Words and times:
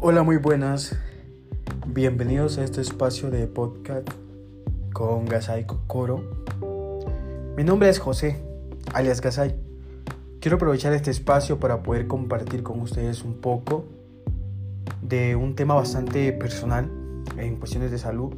Hola, 0.00 0.22
muy 0.22 0.36
buenas. 0.36 0.94
Bienvenidos 1.88 2.56
a 2.58 2.62
este 2.62 2.80
espacio 2.80 3.32
de 3.32 3.48
podcast 3.48 4.08
con 4.92 5.26
Gasai 5.26 5.66
Coro. 5.88 6.22
Mi 7.56 7.64
nombre 7.64 7.88
es 7.88 7.98
José, 7.98 8.40
alias 8.94 9.20
Gasai. 9.20 9.56
Quiero 10.40 10.54
aprovechar 10.54 10.92
este 10.92 11.10
espacio 11.10 11.58
para 11.58 11.82
poder 11.82 12.06
compartir 12.06 12.62
con 12.62 12.80
ustedes 12.80 13.24
un 13.24 13.40
poco 13.40 13.86
de 15.02 15.34
un 15.34 15.56
tema 15.56 15.74
bastante 15.74 16.32
personal 16.32 16.88
en 17.36 17.56
cuestiones 17.56 17.90
de 17.90 17.98
salud, 17.98 18.36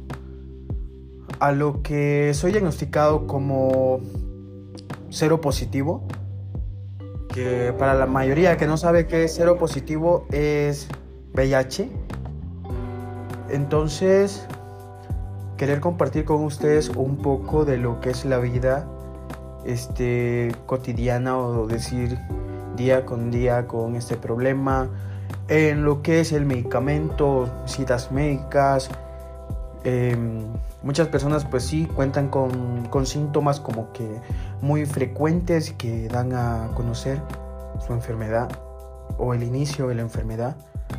a 1.39 1.51
lo 1.51 1.83
que 1.83 2.31
soy 2.33 2.53
diagnosticado 2.53 3.27
como 3.27 3.99
cero 5.11 5.41
positivo, 5.41 6.07
que 7.31 7.71
para 7.77 7.93
la 7.93 8.07
mayoría 8.07 8.57
que 8.57 8.65
no 8.65 8.77
sabe 8.77 9.05
qué 9.05 9.25
es 9.25 9.35
cero 9.35 9.59
positivo 9.59 10.25
es 10.31 10.87
VIH. 11.33 11.89
Entonces, 13.49 14.45
querer 15.57 15.79
compartir 15.79 16.25
con 16.25 16.43
ustedes 16.43 16.89
un 16.89 17.17
poco 17.17 17.65
de 17.65 17.77
lo 17.77 17.99
que 18.01 18.09
es 18.09 18.25
la 18.25 18.39
vida 18.39 18.87
este, 19.65 20.51
cotidiana 20.65 21.37
o 21.37 21.67
decir 21.67 22.17
día 22.75 23.05
con 23.05 23.31
día 23.31 23.67
con 23.67 23.95
este 23.95 24.17
problema, 24.17 24.89
en 25.47 25.83
lo 25.83 26.01
que 26.01 26.21
es 26.21 26.31
el 26.31 26.45
medicamento, 26.45 27.49
citas 27.65 28.11
médicas. 28.11 28.89
Em, 29.83 30.45
muchas 30.83 31.07
personas 31.07 31.45
pues 31.45 31.63
sí 31.63 31.85
cuentan 31.95 32.29
con, 32.29 32.85
con 32.89 33.05
síntomas 33.05 33.59
como 33.59 33.91
que 33.93 34.21
muy 34.61 34.85
frecuentes 34.85 35.73
que 35.73 36.07
dan 36.07 36.33
a 36.33 36.69
conocer 36.75 37.19
su 37.85 37.93
enfermedad 37.93 38.49
o 39.17 39.33
el 39.33 39.43
inicio 39.43 39.87
de 39.87 39.95
la 39.95 40.01
enfermedad. 40.01 40.55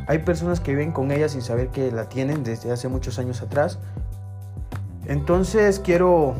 Hay 0.07 0.19
personas 0.19 0.59
que 0.59 0.71
viven 0.71 0.91
con 0.91 1.11
ella 1.11 1.29
sin 1.29 1.41
saber 1.41 1.69
que 1.69 1.91
la 1.91 2.09
tienen 2.09 2.43
desde 2.43 2.71
hace 2.71 2.87
muchos 2.87 3.19
años 3.19 3.41
atrás. 3.41 3.79
Entonces 5.05 5.79
quiero 5.79 6.35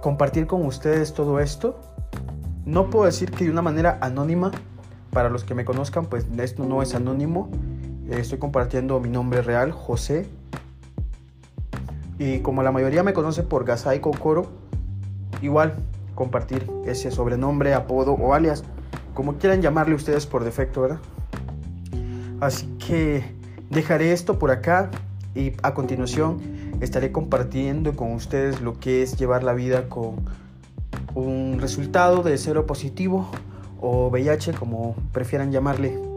compartir 0.00 0.46
con 0.46 0.64
ustedes 0.66 1.14
todo 1.14 1.40
esto. 1.40 1.78
No 2.64 2.90
puedo 2.90 3.06
decir 3.06 3.30
que 3.30 3.44
de 3.44 3.50
una 3.50 3.62
manera 3.62 3.98
anónima, 4.00 4.50
para 5.10 5.30
los 5.30 5.44
que 5.44 5.54
me 5.54 5.64
conozcan, 5.64 6.06
pues 6.06 6.26
esto 6.38 6.64
no 6.64 6.82
es 6.82 6.94
anónimo. 6.94 7.50
Estoy 8.08 8.38
compartiendo 8.38 9.00
mi 9.00 9.08
nombre 9.08 9.42
real, 9.42 9.72
José. 9.72 10.26
Y 12.18 12.40
como 12.40 12.62
la 12.62 12.72
mayoría 12.72 13.02
me 13.02 13.12
conoce 13.12 13.42
por 13.42 13.64
Gasai 13.64 14.00
Kokoro, 14.00 14.46
igual 15.42 15.76
compartir 16.14 16.70
ese 16.84 17.10
sobrenombre, 17.10 17.74
apodo 17.74 18.12
o 18.12 18.34
alias, 18.34 18.64
como 19.14 19.34
quieran 19.34 19.62
llamarle 19.62 19.94
ustedes 19.94 20.26
por 20.26 20.44
defecto, 20.44 20.82
¿verdad? 20.82 20.98
Así 22.44 22.66
que 22.78 23.24
dejaré 23.70 24.12
esto 24.12 24.38
por 24.38 24.50
acá 24.50 24.90
y 25.34 25.54
a 25.62 25.72
continuación 25.72 26.42
estaré 26.82 27.10
compartiendo 27.10 27.96
con 27.96 28.12
ustedes 28.12 28.60
lo 28.60 28.78
que 28.78 29.02
es 29.02 29.16
llevar 29.16 29.42
la 29.42 29.54
vida 29.54 29.88
con 29.88 30.16
un 31.14 31.56
resultado 31.58 32.22
de 32.22 32.36
cero 32.36 32.66
positivo 32.66 33.30
o 33.80 34.10
VIH 34.10 34.52
como 34.52 34.94
prefieran 35.12 35.52
llamarle. 35.52 36.13